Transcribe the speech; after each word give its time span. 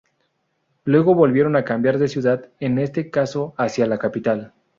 Luego 0.83 1.13
volvieron 1.13 1.55
a 1.55 1.63
cambiar 1.63 1.99
de 1.99 2.07
ciudad, 2.07 2.49
en 2.59 2.79
este 2.79 3.11
caso 3.11 3.53
hacia 3.55 3.85
la 3.85 3.99
capital. 3.99 4.51